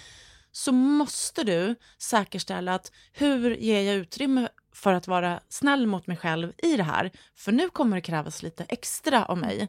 [0.52, 6.16] så måste du säkerställa att hur ger jag utrymme för att vara snäll mot mig
[6.16, 7.10] själv i det här?
[7.36, 9.68] För nu kommer det krävas lite extra av mig.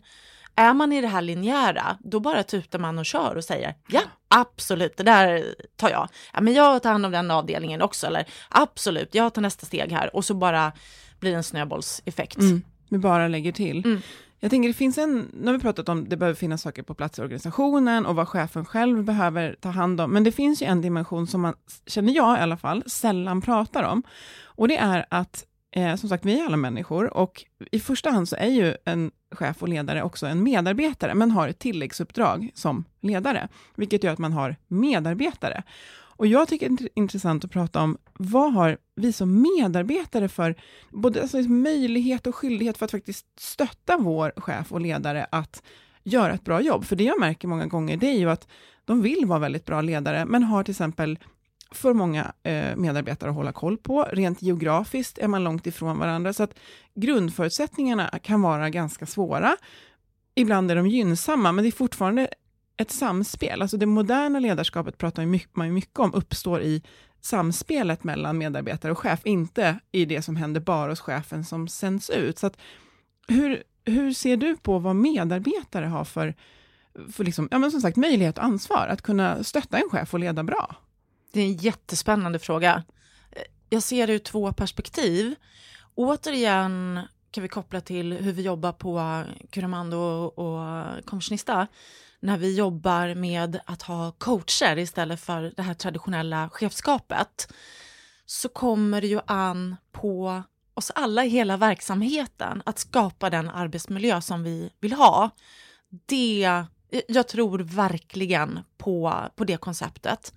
[0.56, 4.02] Är man i det här linjära, då bara tutar man och kör och säger ja,
[4.28, 6.10] absolut, det där tar jag.
[6.34, 9.92] Ja, men jag tar hand om den avdelningen också, eller absolut, jag tar nästa steg
[9.92, 10.72] här och så bara
[11.20, 12.38] blir det en snöbollseffekt.
[12.38, 13.86] Mm, vi bara lägger till.
[13.86, 14.02] Mm.
[14.44, 16.94] Jag tänker det finns en, nu har vi pratat om det behöver finnas saker på
[16.94, 20.66] plats i organisationen och vad chefen själv behöver ta hand om, men det finns ju
[20.66, 21.54] en dimension som man,
[21.88, 24.04] känner jag i alla fall, sällan pratar om.
[24.44, 28.30] Och det är att, eh, som sagt, vi är alla människor och i första hand
[28.30, 32.84] så är ju en chef och ledare också en medarbetare, men har ett tilläggsuppdrag som
[33.02, 35.64] ledare, vilket gör att man har medarbetare.
[36.22, 40.56] Och jag tycker det är intressant att prata om, vad har vi som medarbetare för
[40.90, 45.64] både alltså, liksom möjlighet och skyldighet för att faktiskt stötta vår chef och ledare att
[46.04, 46.86] göra ett bra jobb?
[46.86, 48.48] För det jag märker många gånger, det är ju att
[48.86, 51.20] de vill vara väldigt bra ledare, men har till exempel
[51.72, 54.04] för många eh, medarbetare att hålla koll på.
[54.12, 56.60] Rent geografiskt är man långt ifrån varandra, så att
[56.96, 59.58] grundförutsättningarna kan vara ganska svåra.
[60.36, 62.28] Ibland är de gynnsamma, men det är fortfarande
[62.78, 63.62] ett samspel.
[63.62, 66.84] Alltså det moderna ledarskapet pratar man ju mycket om, uppstår i
[67.22, 72.10] samspelet mellan medarbetare och chef, inte i det som händer bara hos chefen som sänds
[72.10, 72.40] ut.
[72.40, 72.58] Så att,
[73.28, 76.36] hur, hur ser du på vad medarbetare har för,
[77.12, 80.20] för liksom, ja, men som sagt, möjlighet och ansvar att kunna stötta en chef och
[80.20, 80.76] leda bra?
[81.34, 82.84] Det är en jättespännande fråga.
[83.70, 85.36] Jag ser det ur två perspektiv.
[85.96, 87.00] Återigen
[87.32, 91.68] kan vi koppla till hur vi jobbar på Curamando och Kommissionista
[92.22, 97.54] när vi jobbar med att ha coacher istället för det här traditionella chefskapet
[98.26, 104.22] så kommer det ju an på oss alla i hela verksamheten att skapa den arbetsmiljö
[104.22, 105.30] som vi vill ha.
[106.06, 106.66] Det,
[107.08, 110.34] jag tror verkligen på, på det konceptet.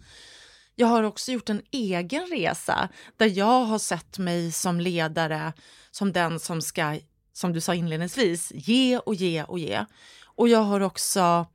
[0.74, 5.52] Jag har också gjort en egen resa där jag har sett mig som ledare
[5.90, 6.98] som den som ska,
[7.32, 9.84] som du sa inledningsvis, ge och ge och ge.
[10.24, 11.46] Och jag har också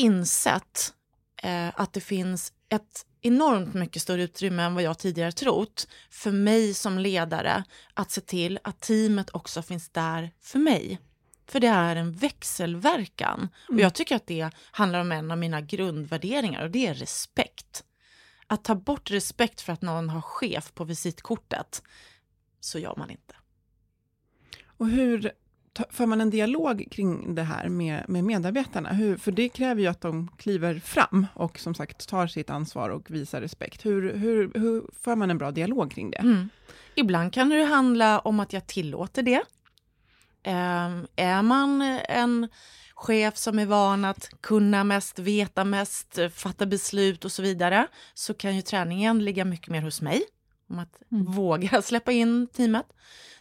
[0.00, 0.94] insett
[1.42, 6.32] eh, att det finns ett enormt mycket större utrymme än vad jag tidigare trott för
[6.32, 11.00] mig som ledare att se till att teamet också finns där för mig.
[11.46, 13.38] För det är en växelverkan.
[13.38, 13.78] Mm.
[13.78, 17.84] Och jag tycker att det handlar om en av mina grundvärderingar och det är respekt.
[18.46, 21.82] Att ta bort respekt för att någon har chef på visitkortet,
[22.60, 23.34] så gör man inte.
[24.66, 25.32] Och hur
[25.90, 28.88] för man en dialog kring det här med, med medarbetarna?
[28.92, 32.90] Hur, för det kräver ju att de kliver fram och som sagt tar sitt ansvar
[32.90, 33.86] och visar respekt.
[33.86, 36.18] Hur, hur, hur för man en bra dialog kring det?
[36.18, 36.48] Mm.
[36.94, 39.42] Ibland kan det handla om att jag tillåter det.
[40.42, 42.48] Eh, är man en
[42.94, 48.34] chef som är van att kunna mest, veta mest, fatta beslut och så vidare, så
[48.34, 50.22] kan ju träningen ligga mycket mer hos mig.
[50.70, 51.32] Om att mm.
[51.32, 52.86] våga släppa in teamet.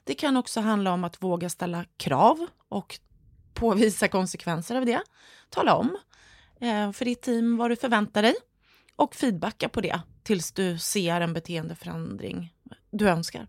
[0.03, 2.99] Det kan också handla om att våga ställa krav och
[3.53, 5.01] påvisa konsekvenser av det.
[5.49, 5.97] Tala om
[6.59, 8.35] eh, för ditt team vad du förväntar dig
[8.95, 12.53] och feedbacka på det tills du ser en beteendeförändring
[12.91, 13.47] du önskar.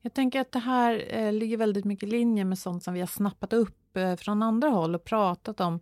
[0.00, 3.00] Jag tänker att det här eh, ligger väldigt mycket i linje med sånt som vi
[3.00, 5.80] har snappat upp eh, från andra håll och pratat om.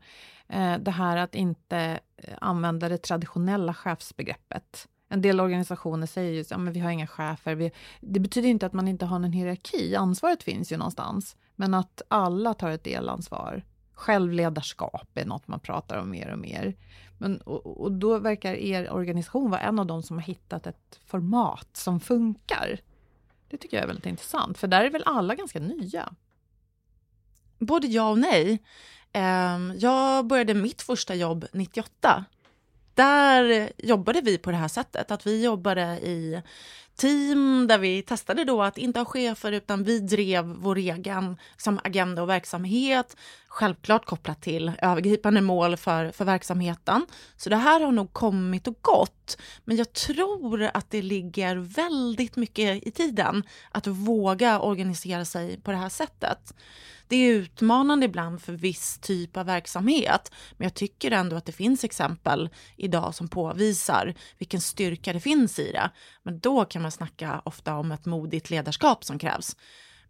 [0.49, 2.01] Eh, det här att inte
[2.41, 4.89] använda det traditionella chefsbegreppet.
[5.09, 7.55] En del organisationer säger ju att ja, vi har inga chefer.
[7.55, 9.95] Vi, det betyder inte att man inte har någon hierarki.
[9.97, 11.37] Ansvaret finns ju någonstans.
[11.57, 13.65] Men att alla tar ett delansvar.
[13.95, 16.77] Självledarskap är något man pratar om mer och mer.
[17.19, 21.01] Men, och, och då verkar er organisation vara en av de som har hittat ett
[21.07, 22.81] format som funkar.
[23.49, 26.15] Det tycker jag är väldigt intressant, för där är väl alla ganska nya?
[27.59, 28.63] Både ja och nej.
[29.13, 32.25] Ehm, jag började mitt första jobb 98
[32.99, 36.43] där jobbade vi på det här sättet, att vi jobbade i
[36.97, 41.81] team där vi testade då att inte ha chefer utan vi drev vår egen som
[41.85, 43.17] agenda och verksamhet,
[43.49, 47.07] självklart kopplat till övergripande mål för, för verksamheten.
[47.37, 52.37] Så det här har nog kommit och gått, men jag tror att det ligger väldigt
[52.37, 56.55] mycket i tiden att våga organisera sig på det här sättet.
[57.09, 61.53] Det är utmanande ibland för viss typ av verksamhet, men jag tycker ändå att det
[61.53, 65.91] finns exempel idag som påvisar vilken styrka det finns i det.
[66.23, 69.57] Men då kan man snacka ofta om ett modigt ledarskap som krävs.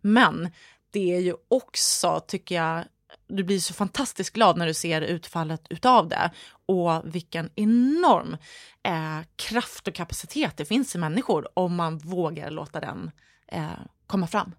[0.00, 0.50] Men
[0.90, 2.84] det är ju också, tycker jag,
[3.28, 6.30] du blir så fantastiskt glad när du ser utfallet utav det
[6.66, 8.36] och vilken enorm
[8.82, 13.10] eh, kraft och kapacitet det finns i människor om man vågar låta den
[13.48, 13.68] eh,
[14.06, 14.52] komma fram.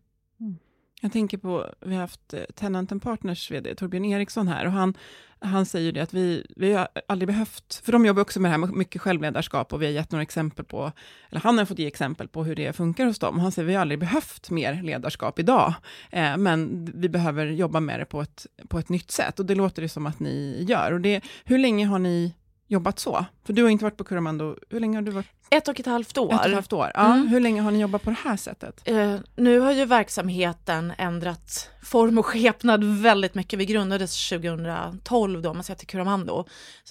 [1.02, 4.94] Jag tänker på, vi har haft eh, Tenant Partners VD Torbjörn Eriksson här och han,
[5.40, 8.52] han säger det att vi, vi har aldrig behövt, för de jobbar också med det
[8.52, 10.92] här med mycket självledarskap och vi har gett några exempel på,
[11.30, 13.40] eller han har fått ge exempel på hur det funkar hos dem.
[13.40, 15.74] Han säger vi har aldrig behövt mer ledarskap idag,
[16.12, 19.56] eh, men vi behöver jobba med det på ett, på ett nytt sätt och det
[19.56, 20.92] låter det som att ni gör.
[20.92, 22.34] Och det, hur länge har ni
[22.70, 23.26] jobbat så?
[23.46, 25.28] För du har inte varit på Curamando, hur länge har du varit?
[25.50, 26.34] Ett och ett halvt år.
[26.34, 26.92] Ett och ett halvt år.
[26.94, 27.28] Ja, mm.
[27.28, 28.90] Hur länge har ni jobbat på det här sättet?
[28.90, 33.60] Uh, nu har ju verksamheten ändrat form och skepnad väldigt mycket.
[33.60, 36.46] Vi grundades 2012 då, man ser till Curamando,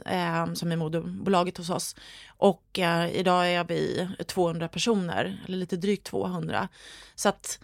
[0.07, 1.97] uh, som är moderbolaget hos oss.
[2.37, 6.69] Och uh, idag är vi 200 personer, eller lite drygt 200.
[7.15, 7.59] Så att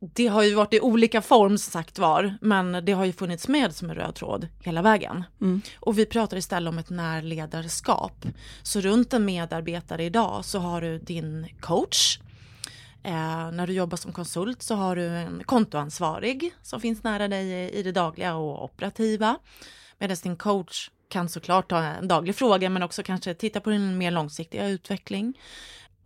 [0.00, 3.48] det har ju varit i olika form som sagt var, men det har ju funnits
[3.48, 5.24] med som en röd tråd hela vägen.
[5.40, 5.60] Mm.
[5.80, 8.26] Och vi pratar istället om ett närledarskap.
[8.62, 12.18] Så runt en medarbetare idag så har du din coach.
[13.02, 17.70] Eh, när du jobbar som konsult så har du en kontoansvarig som finns nära dig
[17.70, 19.38] i det dagliga och operativa.
[19.98, 23.98] Medan din coach kan såklart ha en daglig fråga men också kanske titta på din
[23.98, 25.34] mer långsiktiga utveckling.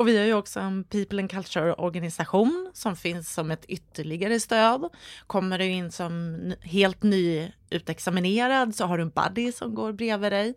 [0.03, 4.89] Och vi har ju också en People and Culture-organisation som finns som ett ytterligare stöd.
[5.27, 10.55] Kommer du in som helt nyutexaminerad så har du en buddy som går bredvid dig.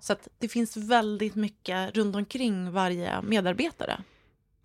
[0.00, 4.00] Så att det finns väldigt mycket runt omkring varje medarbetare.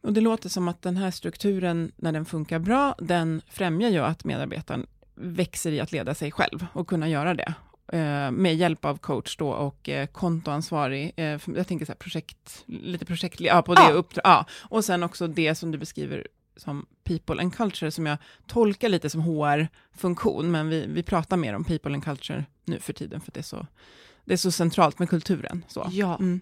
[0.03, 3.99] Och det låter som att den här strukturen, när den funkar bra, den främjar ju
[3.99, 7.53] att medarbetaren växer i att leda sig själv och kunna göra det.
[7.88, 12.63] Eh, med hjälp av coach då och eh, kontoansvarig, eh, jag tänker så här projekt,
[12.65, 13.91] lite projekt, ja på det ja.
[13.91, 14.45] uppdrag, ja.
[14.69, 16.27] Och sen också det som du beskriver
[16.57, 18.17] som people and culture, som jag
[18.47, 22.93] tolkar lite som HR-funktion, men vi, vi pratar mer om people and culture nu för
[22.93, 23.67] tiden, för det är så,
[24.25, 25.65] det är så centralt med kulturen.
[25.67, 25.88] Så.
[25.91, 26.15] Ja.
[26.15, 26.41] Mm.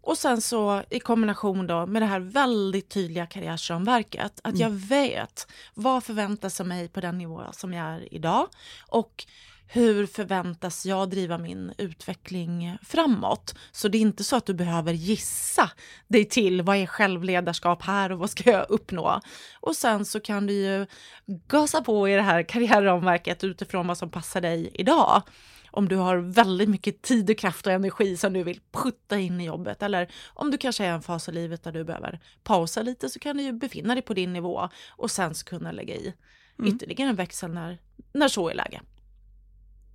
[0.00, 4.60] Och sen så i kombination då med det här väldigt tydliga karriärsramverket, att mm.
[4.60, 8.48] jag vet vad förväntas av mig på den nivå som jag är idag
[8.88, 9.26] och
[9.74, 13.54] hur förväntas jag driva min utveckling framåt?
[13.72, 15.70] Så det är inte så att du behöver gissa
[16.08, 19.20] dig till vad är självledarskap här och vad ska jag uppnå?
[19.60, 20.86] Och sen så kan du ju
[21.26, 25.22] gasa på i det här karriärramverket utifrån vad som passar dig idag
[25.70, 29.40] om du har väldigt mycket tid och kraft och energi som du vill putta in
[29.40, 32.20] i jobbet eller om du kanske är i en fas av livet där du behöver
[32.42, 35.72] pausa lite så kan du ju befinna dig på din nivå och sen så kunna
[35.72, 36.14] lägga i
[36.58, 36.74] mm.
[36.74, 37.78] ytterligare en växel när,
[38.12, 38.80] när så är läge.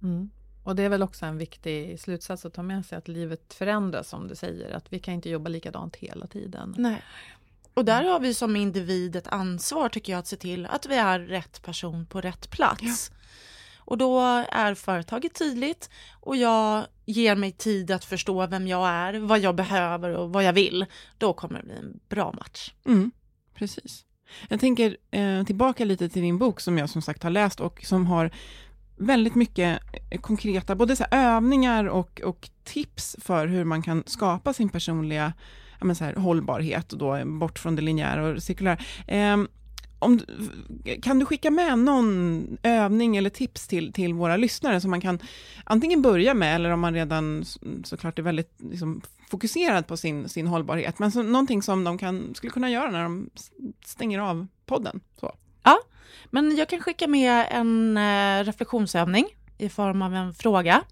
[0.03, 0.29] Mm.
[0.63, 4.09] Och det är väl också en viktig slutsats att ta med sig att livet förändras
[4.09, 6.75] som du säger, att vi kan inte jobba likadant hela tiden.
[6.77, 7.01] Nej.
[7.73, 10.95] Och där har vi som individ ett ansvar tycker jag att se till att vi
[10.95, 13.11] är rätt person på rätt plats.
[13.11, 13.19] Ja.
[13.77, 14.19] Och då
[14.51, 19.55] är företaget tydligt och jag ger mig tid att förstå vem jag är, vad jag
[19.55, 20.85] behöver och vad jag vill.
[21.17, 22.73] Då kommer det bli en bra match.
[22.85, 23.11] Mm,
[23.53, 24.05] precis.
[24.49, 27.81] Jag tänker eh, tillbaka lite till din bok som jag som sagt har läst och
[27.83, 28.31] som har
[28.99, 29.79] väldigt mycket
[30.09, 35.33] eh, konkreta, både så övningar och, och tips för hur man kan skapa sin personliga
[35.79, 38.77] ja, men så här, hållbarhet, och då, bort från det linjära och cirkulära.
[39.07, 39.37] Eh,
[39.99, 40.19] om,
[41.01, 45.19] kan du skicka med någon övning eller tips till, till våra lyssnare som man kan
[45.63, 47.45] antingen börja med, eller om man redan
[47.83, 52.35] såklart är väldigt liksom, fokuserad på sin, sin hållbarhet, men så, någonting som de kan,
[52.35, 53.29] skulle kunna göra när de
[53.85, 54.99] stänger av podden?
[55.19, 55.35] Så.
[55.63, 55.79] Ja,
[56.29, 60.83] men jag kan skicka med en eh, reflektionsövning i form av en fråga.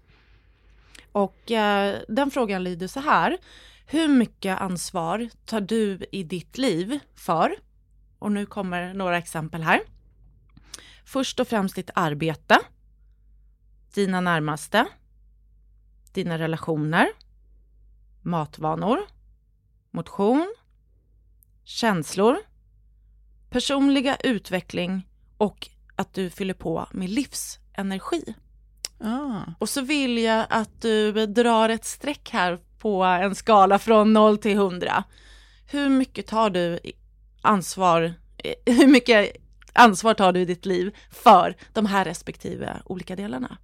[1.12, 3.38] Och eh, den frågan lyder så här.
[3.86, 7.54] Hur mycket ansvar tar du i ditt liv för?
[8.18, 9.80] Och nu kommer några exempel här.
[11.04, 12.58] Först och främst ditt arbete,
[13.94, 14.86] dina närmaste,
[16.12, 17.08] dina relationer,
[18.22, 18.98] matvanor,
[19.90, 20.54] motion,
[21.64, 22.36] känslor,
[23.50, 28.34] personliga utveckling och att du fyller på med livsenergi.
[29.00, 29.40] Ah.
[29.58, 34.38] Och så vill jag att du drar ett streck här på en skala från 0
[34.38, 35.04] till 100.
[35.66, 36.78] Hur mycket tar du
[37.42, 39.36] ansvar, eh, hur mycket
[39.72, 43.58] ansvar tar du i ditt liv för de här respektive olika delarna?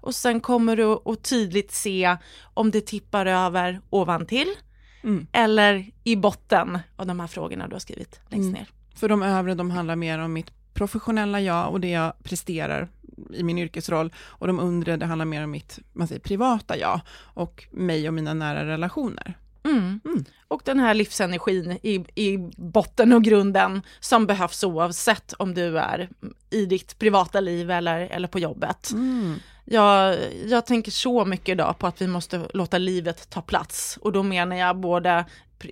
[0.00, 2.16] Och sen kommer du att tydligt se
[2.54, 4.54] om det tippar över ovan till
[5.02, 5.26] mm.
[5.32, 8.64] eller i botten av de här frågorna du har skrivit längst mm.
[8.96, 12.88] För de övre, de handlar mer om mitt professionella jag och det jag presterar
[13.34, 17.00] i min yrkesroll och de undre, det handlar mer om mitt man säger, privata jag
[17.18, 19.34] och mig och mina nära relationer.
[19.64, 20.00] Mm.
[20.04, 20.24] Mm.
[20.48, 26.08] Och den här livsenergin i, i botten och grunden som behövs oavsett om du är
[26.50, 28.90] i ditt privata liv eller, eller på jobbet.
[28.92, 29.38] Mm.
[29.64, 34.12] Jag, jag tänker så mycket idag på att vi måste låta livet ta plats och
[34.12, 35.24] då menar jag både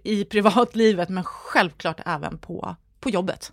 [0.05, 3.53] i privatlivet men självklart även på, på jobbet.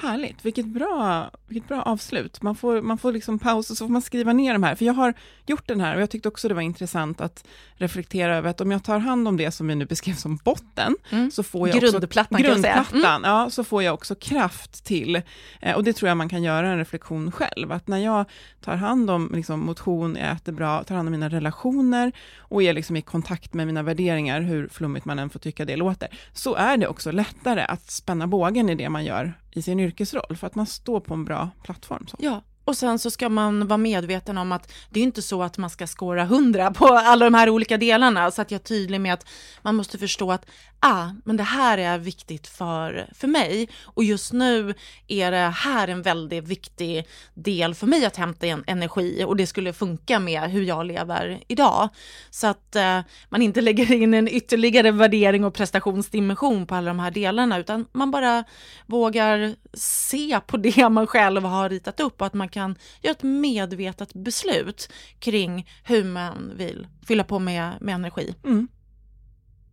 [0.00, 2.42] Härligt, vilket bra, vilket bra avslut.
[2.42, 4.84] Man får, man får liksom paus och så får man skriva ner de här, för
[4.84, 5.14] jag har
[5.46, 7.44] gjort den här och jag tyckte också det var intressant att
[7.74, 10.96] reflektera över att om jag tar hand om det som vi nu beskrev som botten,
[11.10, 11.30] mm.
[11.30, 13.30] så får jag grundplattan, också, grundplattan mm.
[13.30, 15.22] ja, så får jag också kraft till,
[15.60, 18.24] eh, och det tror jag man kan göra en reflektion själv, att när jag
[18.60, 22.96] tar hand om liksom, motion, äter bra, tar hand om mina relationer och är liksom
[22.96, 26.76] i kontakt med mina värderingar, hur flummigt man än får tycka det låter, så är
[26.76, 30.54] det också lättare att spänna bågen i det man gör i sin yrkesroll, för att
[30.54, 32.06] man står på en bra plattform.
[32.06, 32.16] Så.
[32.20, 35.58] Ja, och sen så ska man vara medveten om att det är inte så att
[35.58, 39.00] man ska skåra hundra på alla de här olika delarna, så att jag är tydlig
[39.00, 39.26] med att
[39.62, 40.46] man måste förstå att
[40.80, 44.74] ah, men det här är viktigt för, för mig och just nu
[45.08, 49.46] är det här en väldigt viktig del för mig att hämta en energi och det
[49.46, 51.88] skulle funka med hur jag lever idag.
[52.30, 56.98] Så att eh, man inte lägger in en ytterligare värdering och prestationsdimension på alla de
[56.98, 58.44] här delarna utan man bara
[58.86, 63.22] vågar se på det man själv har ritat upp och att man kan göra ett
[63.22, 68.34] medvetet beslut kring hur man vill fylla på med, med energi.
[68.44, 68.68] Mm.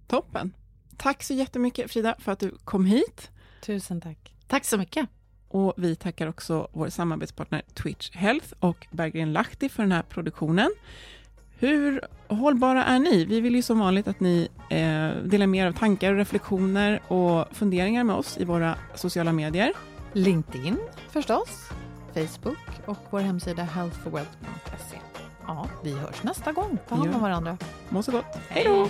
[0.08, 0.54] Toppen.
[0.98, 3.32] Tack så jättemycket Frida för att du kom hit.
[3.62, 4.36] Tusen tack.
[4.48, 5.10] Tack så mycket.
[5.48, 10.72] Och vi tackar också vår samarbetspartner Twitch Health och Berggren Lahti för den här produktionen.
[11.60, 13.26] Hur hållbara är ni?
[13.26, 17.02] Vi vill ju som vanligt att ni eh, delar med er av tankar och reflektioner
[17.08, 19.74] och funderingar med oss i våra sociala medier.
[20.14, 20.78] LinkedIn
[21.10, 21.70] förstås,
[22.14, 24.98] Facebook och vår hemsida healthforwealth.se.
[25.48, 26.78] Ja, vi hörs nästa gång.
[26.90, 27.58] Ta hand om varandra.
[27.90, 28.38] Må så gott.
[28.50, 28.90] Hej då!